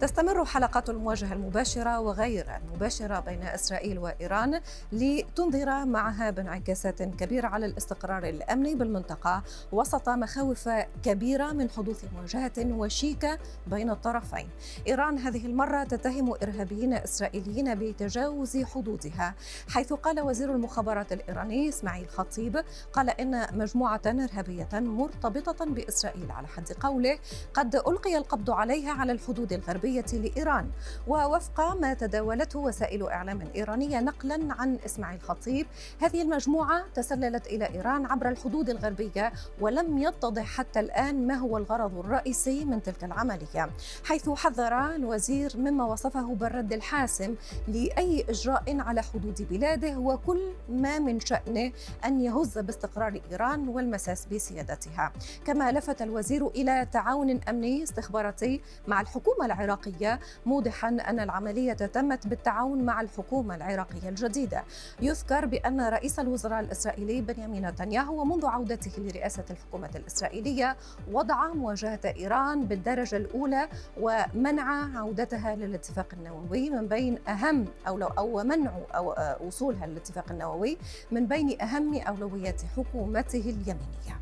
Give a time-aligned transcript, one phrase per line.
[0.00, 4.60] تستمر حلقات المواجهة المباشرة وغير المباشرة بين إسرائيل وإيران
[4.92, 9.42] لتنذر معها بانعكاسات كبيرة على الاستقرار الأمني بالمنطقة
[9.72, 10.68] وسط مخاوف
[11.02, 14.48] كبيرة من حدوث مواجهة وشيكة بين الطرفين.
[14.86, 19.34] إيران هذه المرة تتهم إرهابيين إسرائيليين بتجاوز حدودها
[19.68, 26.72] حيث قال وزير المخابرات الإيراني إسماعيل خطيب قال إن مجموعة إرهابية مرتبطة بإسرائيل على حد
[26.72, 27.18] قوله
[27.54, 30.70] قد ألقي القبض عليها على الحدود الغربية الغربية لإيران.
[31.08, 35.66] ووفق ما تداولته وسائل إعلام إيرانية نقلا عن إسماعيل خطيب
[36.00, 41.98] هذه المجموعة تسللت إلى إيران عبر الحدود الغربية ولم يتضح حتى الآن ما هو الغرض
[41.98, 43.70] الرئيسي من تلك العملية
[44.04, 47.34] حيث حذر الوزير مما وصفه بالرد الحاسم
[47.68, 51.72] لأي إجراء على حدود بلاده وكل ما من شأنه
[52.04, 55.12] أن يهز باستقرار إيران والمساس بسيادتها.
[55.44, 62.26] كما لفت الوزير إلى تعاون أمني استخباراتي مع الحكومة العراقية العراقية موضحا أن العملية تمت
[62.26, 64.64] بالتعاون مع الحكومة العراقية الجديدة.
[65.02, 70.76] يذكر بأن رئيس الوزراء الإسرائيلي بنيامين نتنياهو ومنذ عودته لرئاسة الحكومة الإسرائيلية
[71.12, 73.68] وضع مواجهة إيران بالدرجة الأولى
[74.00, 79.14] ومنع عودتها للاتفاق النووي من بين أهم أو لو أو منع أو
[79.46, 80.78] وصولها للاتفاق النووي
[81.10, 84.20] من بين أهم أولويات حكومته اليمنية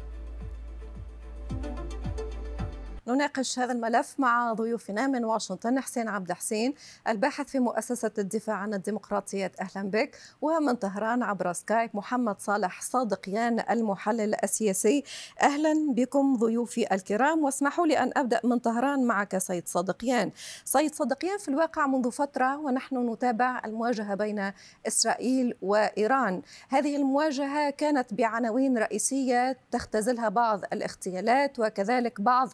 [3.09, 6.75] نناقش هذا الملف مع ضيوفنا من واشنطن حسين عبد حسين
[7.09, 9.53] الباحث في مؤسسة الدفاع عن الديمقراطية.
[9.61, 10.17] أهلا بك.
[10.43, 15.05] ومن طهران عبر سكايب محمد صالح صادقيان المحلل السياسي.
[15.43, 17.45] أهلا بكم ضيوفي الكرام.
[17.45, 20.31] واسمحوا لي أن أبدأ من طهران معك سيد صادقيان
[20.65, 24.53] سيد صادقيان في الواقع منذ فترة ونحن نتابع المواجهة بين
[24.87, 26.43] إسرائيل وإيران.
[26.69, 32.49] هذه المواجهة كانت بعناوين رئيسية تختزلها بعض الاغتيالات وكذلك بعض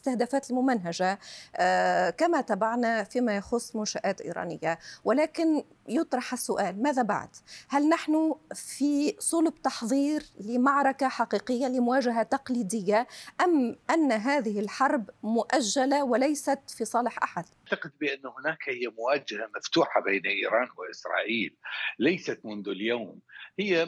[0.00, 1.18] الاستهدافات الممنهجة
[1.56, 7.28] آه، كما تابعنا فيما يخص منشآت إيرانية ولكن يطرح السؤال ماذا بعد؟
[7.68, 13.06] هل نحن في صلب تحضير لمعركة حقيقية لمواجهة تقليدية
[13.44, 20.00] أم أن هذه الحرب مؤجلة وليست في صالح أحد؟ أعتقد بأن هناك هي مواجهة مفتوحة
[20.00, 21.56] بين إيران وإسرائيل
[21.98, 23.20] ليست منذ اليوم
[23.58, 23.86] هي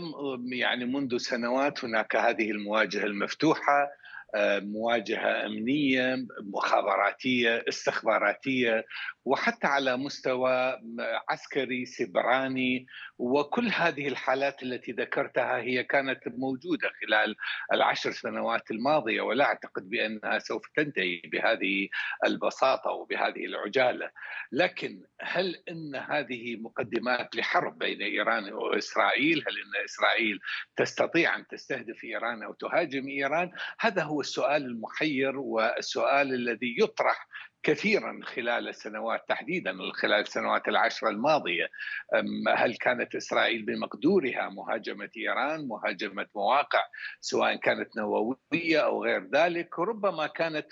[0.53, 4.02] يعني منذ سنوات هناك هذه المواجهة المفتوحة
[4.37, 8.85] مواجهة أمنية مخابراتية استخباراتية
[9.25, 10.81] وحتى على مستوى
[11.29, 12.87] عسكري سبراني
[13.19, 17.37] وكل هذه الحالات التي ذكرتها هي كانت موجودة خلال
[17.73, 19.21] العشر سنوات الماضية.
[19.21, 21.89] ولا أعتقد بأنها سوف تنتهي بهذه
[22.27, 24.11] البساطة وبهذه العجالة.
[24.53, 30.39] لكن هل إن هذه مقدمات لحرب بين إيران وإسرائيل هل إن إسرائيل
[30.77, 33.51] تستطيع أن تستهدف إيران أو تهاجم إيران؟
[33.81, 37.29] هذا هو السؤال المحير والسؤال الذي يطرح
[37.63, 41.69] كثيرا خلال السنوات تحديدا خلال السنوات العشر الماضية.
[42.57, 46.85] هل كانت إسرائيل بمقدورها مهاجمة إيران مهاجمة مواقع
[47.21, 50.67] سواء كانت نووية أو غير ذلك؟ ربما كانت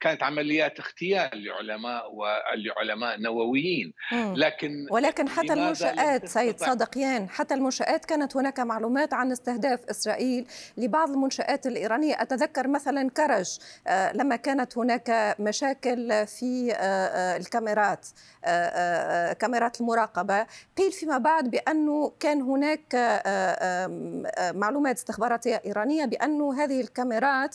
[0.00, 3.92] كانت عمليات اغتيال لعلماء ولعلماء نوويين.
[4.12, 10.46] لكن ولكن حتى المنشآت سيد صادقيان حتى المنشآت كانت هناك معلومات عن استهداف إسرائيل
[10.76, 12.22] لبعض المنشآت الإيرانية.
[12.22, 18.06] أتذكر مثلا كرج آه، لما كانت هناك مشاكل في آه، آه، الكاميرات
[18.44, 20.46] آه، كاميرات المراقبة.
[20.78, 22.94] قيل فيما بعد بأنه كان هناك
[24.54, 27.54] معلومات استخباراتية إيرانية بأنه هذه الكاميرات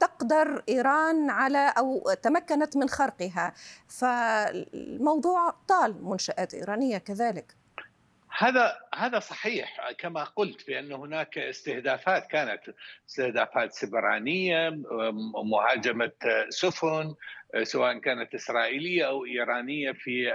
[0.00, 3.52] تقدر إيران على أو تمكنت من خرقها.
[3.88, 7.67] فالموضوع طال منشآت إيرانية كذلك.
[8.38, 12.60] هذا هذا صحيح كما قلت بأن هناك استهدافات كانت
[13.08, 14.70] استهدافات سبرانية
[15.44, 16.12] مهاجمة
[16.48, 17.14] سفن
[17.62, 20.32] سواء كانت إسرائيلية أو إيرانية في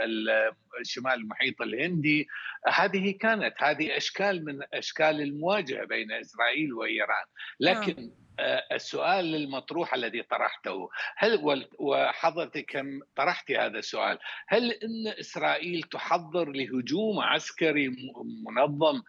[0.83, 2.27] شمال المحيط الهندي.
[2.67, 7.25] هذه كانت هذه أشكال من أشكال المواجهة بين إسرائيل وإيران.
[7.59, 8.22] لكن آه،
[8.71, 10.89] السؤال المطروح الذي طرحته.
[11.17, 12.85] هل وحضرتك
[13.15, 17.95] طرحت هذا السؤال؟ هل إن إسرائيل تحضر لهجوم عسكري
[18.45, 19.01] منظم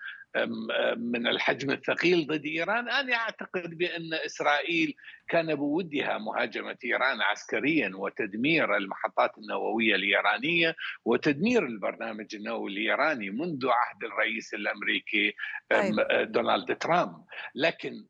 [0.96, 4.94] من الحجم الثقيل ضد إيران؟ أنا أعتقد بأن إسرائيل
[5.28, 14.04] كان بودها مهاجمة إيران عسكريا وتدمير المحطات النووية الإيرانية وتدمير البرنامج النووي الإيراني منذ عهد
[14.04, 15.34] الرئيس الأمريكي
[15.72, 16.22] أيوة.
[16.22, 17.24] دونالد ترامب.
[17.54, 18.04] لكن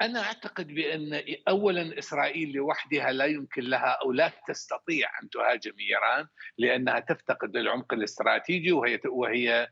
[0.00, 6.26] أنا أعتقد بأن اولا إسرائيل لوحدها لا يمكن لها أو لا تستطيع أن تهاجم إيران
[6.58, 9.68] لأنها تفتقد للعمق الاستراتيجي وهي وهي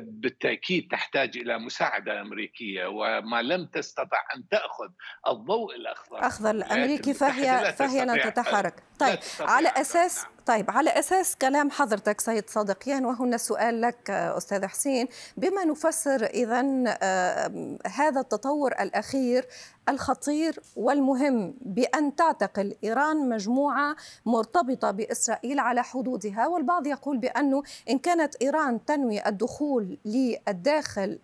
[0.00, 4.88] بالتأكيد تحتاج إلى مساعدة أمريكية وما لم تستطع أن تأخذ
[5.28, 6.26] الضوء الأخضر.
[6.26, 8.82] أخضر الأمريكي فهي فهي لن تتحرك.
[8.98, 10.35] طيب على أساس نعم.
[10.46, 16.60] طيب على أساس كلام حضرتك سيد صادقيان وهنا سؤال لك أستاذ حسين بما نفسر اذا
[17.86, 19.46] هذا التطور الأخير
[19.88, 23.96] الخطير والمهم بأن تعتقل إيران مجموعة
[24.26, 31.18] مرتبطة بإسرائيل على حدودها والبعض يقول بانه إن كانت إيران تنوي الدخول للداخل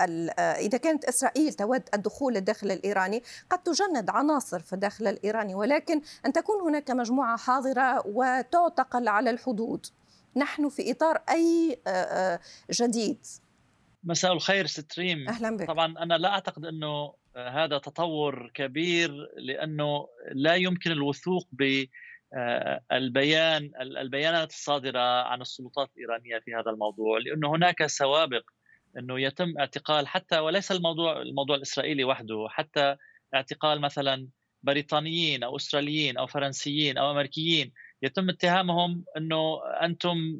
[0.00, 6.32] إذا كانت إسرائيل تود الدخول للداخل الإيراني قد تجند عناصر في الداخل الإيراني ولكن أن
[6.32, 9.86] تكون هناك مجموعة حاضرة وتعتقل على الحدود.
[10.36, 11.78] نحن في إطار أي
[12.70, 13.26] جديد.
[14.04, 15.66] مساء الخير ستريم أهلا بك.
[15.66, 21.84] طبعا أنا لا أعتقد أنه هذا تطور كبير لأنه لا يمكن الوثوق ب
[22.92, 28.42] البيان البيانات الصادرة عن السلطات الإيرانية في هذا الموضوع لأنه هناك سوابق
[28.98, 32.96] إنه يتم اعتقال حتى وليس الموضوع الموضوع الإسرائيلي وحده حتى
[33.34, 34.28] اعتقال مثلا
[34.62, 37.72] بريطانيين أو أستراليين أو فرنسيين أو أمريكيين
[38.02, 40.38] يتم اتهامهم إنه أنتم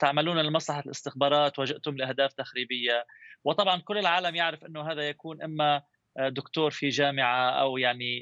[0.00, 3.06] تعملون لمصلحة الاستخبارات وجئتم لأهداف تخريبية.
[3.44, 5.82] وطبعا كل العالم يعرف إنه هذا يكون إما
[6.18, 8.20] دكتور في جامعة أو يعني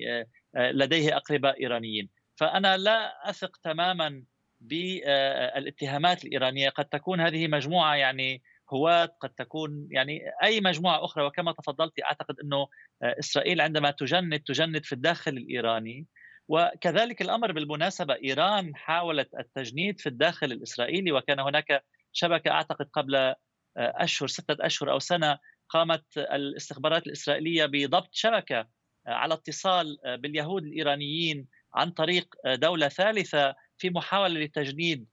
[0.57, 2.09] لديه أقرباء إيرانيين.
[2.37, 4.23] فأنا لا أثق تماما
[4.61, 6.69] بالاتهامات الإيرانية.
[6.69, 12.41] قد تكون هذه مجموعة يعني هواة قد تكون يعني أي مجموعة أخرى وكما تفضلت أعتقد
[12.45, 12.69] إنه
[13.03, 16.07] إسرائيل عندما تجند تجند في الداخل الإيراني.
[16.49, 23.35] وكذلك الأمر بالمناسبة إيران حاولت التجنيد في الداخل الإسرائيلي وكان هناك شبكة أعتقد قبل
[23.77, 25.39] أشهر ستة أشهر أو سنة
[25.69, 28.67] قامت الاستخبارات الإسرائيلية بضبط شبكة
[29.07, 35.07] على اتصال باليهود الإيرانيين عن طريق دولة ثالثة في محاولة لتجنيد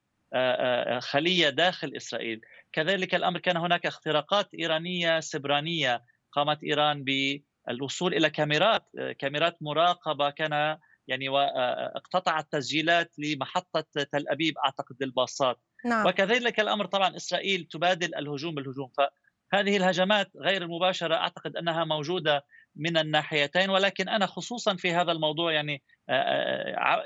[1.00, 2.42] خلية داخل إسرائيل.
[2.74, 8.86] كذلك الأمر كان هناك اختراقات إيرانية سبرانية قامت إيران بالوصول إلى كاميرات
[9.20, 10.78] كاميرات مراقبة كان
[11.08, 16.08] يعني واقتطعت تسجيلات لمحطة تل أبيب أعتقد للباصات نعم.
[16.08, 22.46] وكذلك الأمر طبعا إسرائيل تبادل الهجوم بالهجوم فهذه الهجمات غير المباشره أعتقد أنها موجودة
[22.76, 25.84] من الناحيتين ولكن أنا خصوصا في هذا الموضوع يعني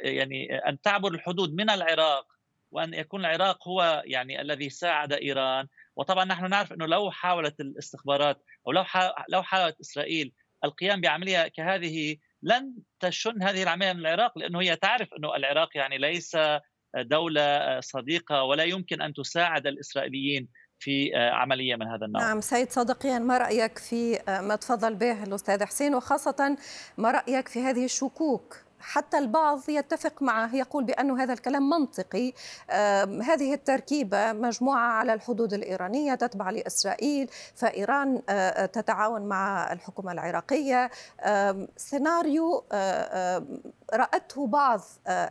[0.01, 2.34] يعني أن تعبر الحدود من العراق
[2.75, 5.67] وأن يكون العراق هو يعني الذي ساعد إيران.
[5.95, 8.83] وطبعا نحن نعرف إنه لو حاولت الاستخبارات أو لو
[9.29, 10.33] لو حاولت إسرائيل
[10.63, 15.97] القيام بعملية كهذه لن تشن هذه العملية من العراق لأنه هي تعرف إنه العراق يعني
[15.97, 16.37] ليس
[16.95, 20.47] دولة صديقة ولا يمكن أن تساعد الإسرائيليين
[20.79, 22.21] في عملية من هذا النوع.
[22.21, 26.57] نعم سيد صادقيا ما رأيك في ما تفضل به الأستاذ حسين وخاصة
[26.97, 32.33] ما رأيك في هذه الشكوك؟ حتى البعض يتفق معه يقول بأن هذا الكلام منطقي.
[33.23, 38.21] هذه التركيبة مجموعة على الحدود الإيرانية تتبع لإسرائيل فإيران
[38.73, 40.91] تتعاون مع الحكومة العراقية.
[41.77, 42.65] سيناريو
[43.93, 44.81] رأته بعض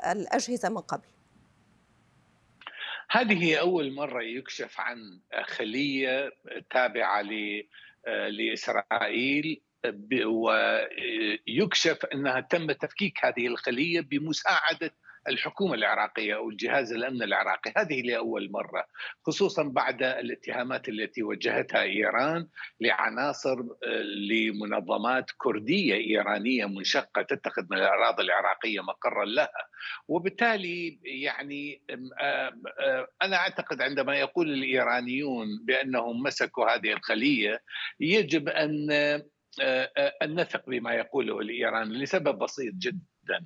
[0.06, 1.06] الأجهزة من قبل.
[3.10, 6.30] هذه أول مرة يكشف عن خلية
[6.70, 7.22] تابعة
[8.06, 9.62] لإسرائيل.
[10.26, 14.94] ويكشف أنها تم تفكيك هذه الخلية بمساعدة
[15.28, 17.72] الحكومة العراقية أو الجهاز الأمن العراقي.
[17.76, 18.86] هذه لاول مرة
[19.26, 22.48] خصوصا بعد الاتهامات التي وجهتها إيران
[22.80, 23.56] لعناصر
[24.30, 29.68] لمنظمات كردية إيرانية منشقة تتخذ من الأراضي العراقية مقرا لها.
[30.08, 31.82] وبالتالي يعني
[33.22, 37.62] أنا أعتقد عندما يقول الإيرانيون بأنهم مسكوا هذه الخلية
[38.00, 38.88] يجب أن
[40.22, 43.40] أن نثق بما يقوله الإيران لسبب بسيط جدا.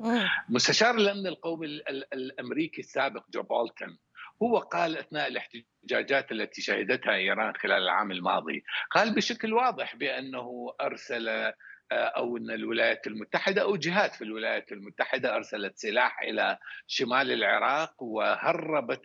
[0.48, 1.66] مستشار الأمن القومي
[2.12, 3.98] الأمريكي السابق جون بولتون
[4.42, 11.52] هو قال أثناء الاحتجاجات التي شهدتها إيران خلال العام الماضي قال بشكل واضح بأنه أرسل
[11.92, 19.02] أو إن الولايات المتحدة أو جهات في الولايات المتحدة أرسلت سلاح إلى شمال العراق وهربت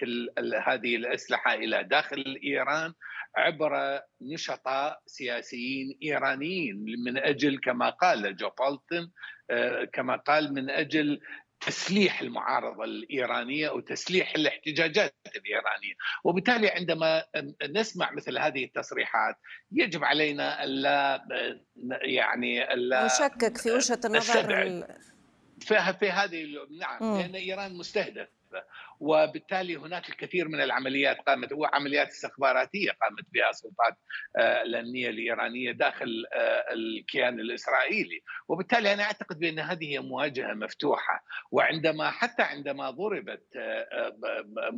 [0.66, 2.94] هذه الأسلحة إلى داخل إيران
[3.36, 9.12] عبر نشطاء سياسيين إيرانيين من أجل كما قال جون بولتون
[9.94, 11.20] كما قال من أجل
[11.65, 15.93] تسليح المعارضة الإيرانية أو تسليح الاحتجاجات الإيرانية.
[16.24, 17.24] وبالتالي عندما
[17.70, 19.36] نسمع مثل هذه التصريحات
[19.72, 21.25] يجب علينا ألا
[22.01, 24.48] يعني ألا نشكك في وجهة النظر
[25.60, 26.46] في, في هذه
[26.79, 27.17] نعم.
[27.17, 28.27] لأن إيران مستهدف.
[29.00, 33.98] وبالتالي هناك الكثير من العمليات قامت وعمليات استخباراتية قامت بها السلطات
[34.39, 36.25] الامنيه الإيرانية داخل
[36.72, 38.22] الكيان الإسرائيلي.
[38.48, 41.24] وبالتالي أنا أعتقد بأن هذه مواجهة مفتوحة.
[41.51, 43.48] وعندما حتى عندما ضربت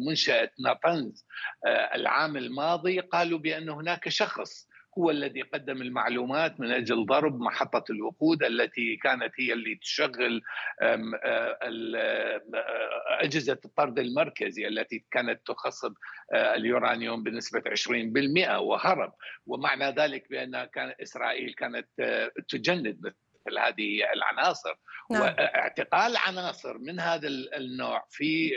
[0.08, 1.26] منشأة نابنز
[1.96, 4.68] العام الماضي قالوا بأن هناك شخص
[4.98, 10.42] هو الذي قدم المعلومات من أجل ضرب محطة الوقود التي كانت هي اللي تشغل
[13.20, 15.94] أجهزة الطرد المركزي التي كانت تخصب
[16.34, 19.14] اليورانيوم بنسبة 20% وهرب.
[19.46, 21.88] ومعنى ذلك بأن كان إسرائيل كانت
[22.50, 23.14] تجند
[23.48, 24.76] مثل هذه العناصر
[25.12, 25.22] نعم.
[25.22, 28.52] واعتقال عناصر من هذا النوع في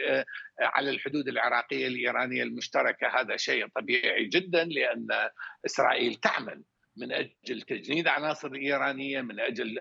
[0.61, 5.09] على الحدود العراقية الإيرانية المشتركة هذا شيء طبيعي جدا لأن
[5.67, 6.63] إسرائيل تعمل
[6.99, 9.79] من أجل تجنيد عناصر إيرانية من أجل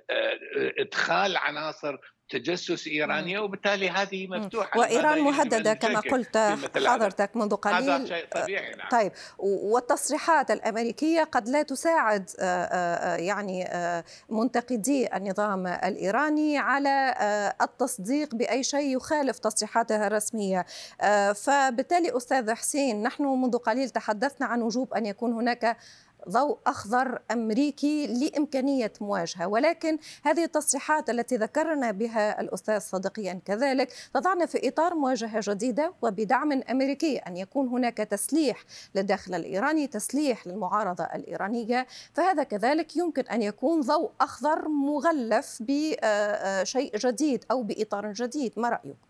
[0.79, 1.97] إدخال عناصر
[2.29, 4.79] تجسس إيرانية وبالتالي هذه مفتوحة.
[4.79, 6.37] وإيران مهددة كما قلت
[6.75, 7.89] حضرتك منذ قليل.
[7.89, 8.89] هذا شيء طبيعي نعم.
[8.89, 12.29] طيب والتصريحات الأمريكية قد لا تساعد
[13.19, 13.67] يعني
[14.29, 17.15] منتقدي النظام الإيراني على
[17.61, 20.65] التصديق بأي شيء يخالف تصريحاتها الرسمية.
[21.33, 25.77] فبالتالي أستاذ حسين نحن منذ قليل تحدثنا عن وجوب أن يكون هناك
[26.29, 34.45] ضوء أخضر أمريكي لإمكانية مواجهة ولكن هذه التصريحات التي ذكرنا بها الأستاذ صديقيا كذلك تضعنا
[34.45, 38.63] في إطار مواجهة جديدة وبدعم أمريكي أن يكون هناك تسليح
[38.95, 41.87] للداخل الإيراني تسليح للمعارضة الإيرانية.
[42.13, 48.53] فهذا كذلك يمكن أن يكون ضوء أخضر مغلف بشيء جديد أو بإطار جديد.
[48.57, 49.06] ما رأيك؟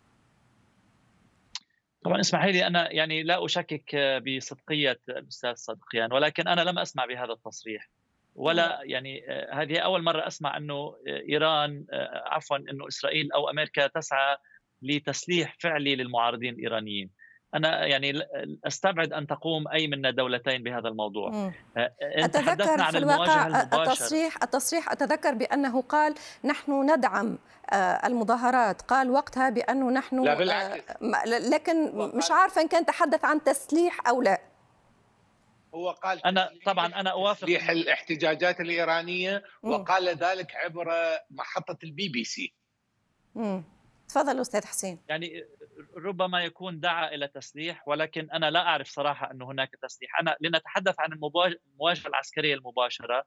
[2.04, 7.34] طبعا اسمحي لي أنا يعني لا أشكك بصدقية الأستاذ صدقيان ولكن أنا لم أسمع بهذا
[7.34, 7.89] التصريح.
[8.36, 11.86] ولا يعني هذه أول مرة أسمع أنه إيران
[12.25, 14.38] عفوا أنه إسرائيل أو أمريكا تسعى
[14.82, 17.10] لتسليح فعلي للمعارضين الإيرانيين.
[17.56, 18.13] أنا يعني
[18.68, 21.30] أستبعد أن تقوم أي من الدولتين بهذا الموضوع.
[21.30, 21.54] مم.
[22.01, 27.38] أتذكر عن في الواقع التصريح التصريح أتذكر بأنه قال نحن ندعم
[28.06, 28.82] المظاهرات.
[28.82, 30.84] قال وقتها بأنه نحن لا بالعكس.
[31.27, 34.42] لكن مش عارفه إن كان تحدث عن تسليح أو لا.
[35.75, 37.39] هو قال أنا طبعا أنا أوافق.
[37.39, 40.94] تسليح الاحتجاجات الإيرانية وقال ذلك عبر
[41.32, 42.54] محطة البي بي سي.
[44.08, 45.00] تفضل أستاذ حسين.
[45.10, 45.46] يعني
[45.98, 50.19] ربما يكون دعا إلى تسليح ولكن أنا لا أعرف صراحة أنه هناك تسليح.
[50.22, 53.24] أنا لنتحدث عن المواجهة العسكرية المباشرة.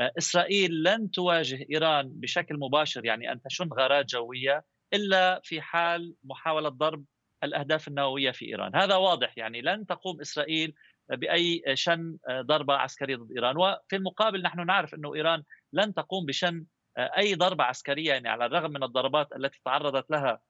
[0.00, 6.68] إسرائيل لن تواجه إيران بشكل مباشر يعني أن تشن غارات جوية إلا في حال محاولة
[6.68, 7.04] ضرب
[7.44, 8.76] الأهداف النووية في إيران.
[8.76, 10.74] هذا واضح يعني لن تقوم إسرائيل
[11.08, 13.56] بأي شن ضربة عسكرية ضد إيران.
[13.56, 15.42] وفي المقابل نحن نعرف أنه إيران
[15.72, 16.64] لن تقوم بشن
[16.98, 20.40] أي ضربة عسكرية يعني على الرغم من الضربات التي تعرضت لها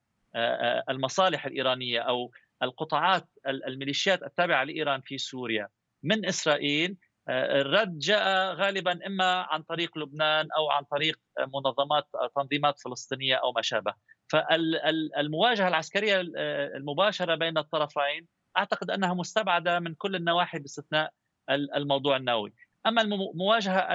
[0.91, 5.69] المصالح الإيرانية أو القطاعات الميليشيات التابعة لإيران في سوريا.
[6.03, 6.97] من إسرائيل
[7.29, 13.63] الرد جاء غالبا إما عن طريق لبنان أو عن طريق منظمات تنظيمات فلسطينية أو ما
[13.63, 13.95] شابه.
[14.29, 16.21] فالمواجهه العسكرية
[16.77, 21.11] المباشرة بين الطرفين أعتقد أنها مستبعدة من كل النواحي باستثناء
[21.51, 22.55] الموضوع النووي.
[22.87, 23.93] أما المواجهه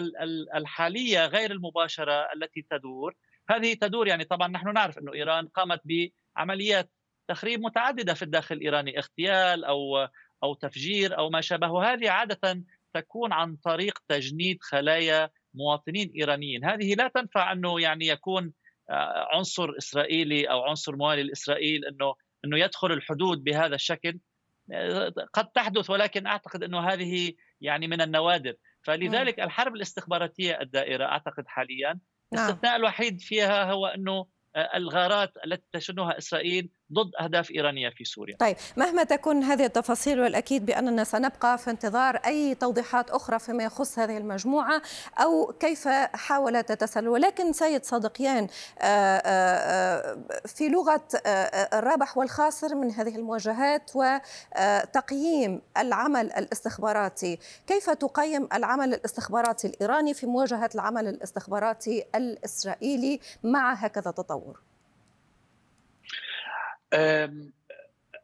[0.55, 3.15] الحالية غير المباشرة التي تدور
[3.49, 5.81] هذه تدور يعني طبعا نحن نعرف أنه إيران قامت
[6.37, 6.91] بعمليات
[7.27, 10.07] تخريب متعددة في الداخل الإيراني اغتيال أو
[10.43, 11.71] أو تفجير أو ما شابه.
[11.71, 12.63] وهذه عادة
[12.93, 16.65] تكون عن طريق تجنيد خلايا مواطنين إيرانيين.
[16.65, 18.53] هذه لا تنفع أنه يعني يكون
[19.33, 22.15] عنصر إسرائيلي أو عنصر موالي لإسرائيل أنه
[22.45, 24.19] أنه يدخل الحدود بهذا الشكل.
[25.33, 28.53] قد تحدث ولكن أعتقد أنه هذه يعني من النوادر.
[28.83, 31.99] فلذلك الحرب الاستخباراتية الدائرة أعتقد حاليا
[32.33, 34.25] الاستثناء الوحيد فيها هو أنه
[34.57, 38.37] الغارات التي تشنها إسرائيل ضد أهداف إيرانية في سوريا.
[38.39, 43.99] طيب، مهما تكون هذه التفاصيل والأكيد بأننا سنبقى في انتظار أي توضيحات أخرى فيما يخص
[43.99, 44.81] هذه المجموعة
[45.17, 48.47] أو كيف حاولت تتسلل، ولكن سيد صادقيان
[50.45, 51.03] في لغة
[51.73, 60.69] الرابح والخاسر من هذه المواجهات وتقييم العمل الاستخباراتي، كيف تقيم العمل الاستخباراتي الإيراني في مواجهة
[60.75, 64.66] العمل الاستخباراتي الإسرائيلي مع هكذا تطور؟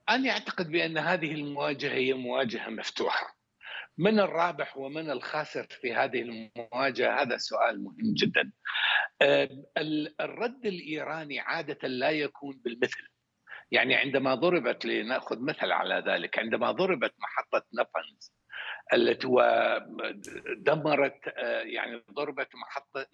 [0.09, 3.37] أنا أعتقد بأن هذه المواجهة هي مواجهة مفتوحة.
[3.97, 8.51] من الرابح ومن الخاسر في هذه المواجهة؟ هذا سؤال مهم جدا.
[10.21, 13.07] الرد الإيراني عادة لا يكون بالمثل.
[13.71, 18.33] يعني عندما ضربت لنأخذ مثل على ذلك عندما ضربت محطة نفنز
[18.93, 19.27] التي
[20.57, 21.19] دمرت
[21.63, 23.05] يعني ضربت محطة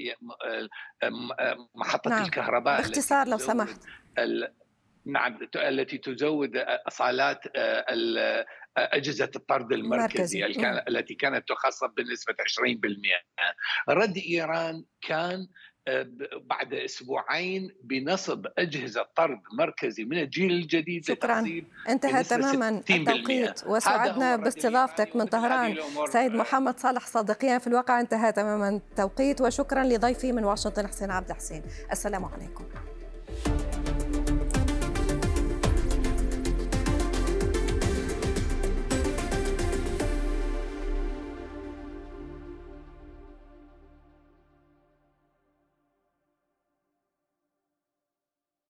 [1.76, 2.24] محطة نعم.
[2.24, 3.82] الكهرباء باختصار لو سمحت.
[5.12, 6.52] نعم التي تزود
[6.88, 7.40] أصالات
[8.78, 10.46] أجهزة الطرد المركزي.
[10.88, 13.24] التي كانت تخصص بنسبة 20%
[13.90, 15.48] رد إيران كان
[16.42, 21.64] بعد أسبوعين بنصب أجهزة طرد مركزي من الجيل الجديد شكرا.
[21.90, 23.64] انتهى تماما التوقيت.
[23.68, 25.78] وسعدنا باستضافتك من طهران.
[26.12, 31.30] سيد محمد صالح صادقيان في الواقع انتهى تماما التوقيت وشكرا لضيفي من واشنطن حسين عبد
[31.30, 31.64] الحسين.
[31.92, 32.66] السلام عليكم.